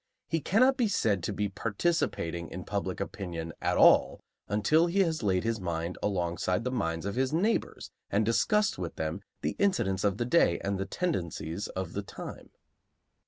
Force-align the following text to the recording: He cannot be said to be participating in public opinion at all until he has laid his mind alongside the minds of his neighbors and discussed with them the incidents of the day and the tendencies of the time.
He 0.25 0.39
cannot 0.39 0.77
be 0.77 0.87
said 0.87 1.21
to 1.21 1.31
be 1.31 1.47
participating 1.47 2.49
in 2.49 2.63
public 2.63 2.99
opinion 2.99 3.53
at 3.61 3.77
all 3.77 4.19
until 4.47 4.87
he 4.87 5.01
has 5.01 5.21
laid 5.21 5.43
his 5.43 5.59
mind 5.59 5.95
alongside 6.01 6.63
the 6.63 6.71
minds 6.71 7.05
of 7.05 7.13
his 7.13 7.31
neighbors 7.31 7.91
and 8.09 8.25
discussed 8.25 8.79
with 8.79 8.95
them 8.95 9.21
the 9.43 9.55
incidents 9.59 10.03
of 10.03 10.17
the 10.17 10.25
day 10.25 10.57
and 10.63 10.79
the 10.79 10.85
tendencies 10.87 11.67
of 11.67 11.93
the 11.93 12.01
time. 12.01 12.49